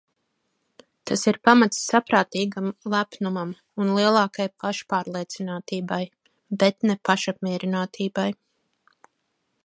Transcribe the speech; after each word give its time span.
Tas 1.09 1.23
ir 1.31 1.37
pamats 1.47 1.81
saprātīgam 1.89 2.69
lepnumam 2.93 3.51
un 3.83 3.91
lielākai 3.97 4.47
pašpārliecinātībai, 4.63 5.99
bet 6.63 6.87
ne 6.91 6.97
pašapmierinātībai. 7.11 8.27